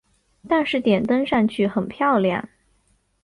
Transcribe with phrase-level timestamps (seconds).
[0.49, 2.49] 但是点灯上去很漂亮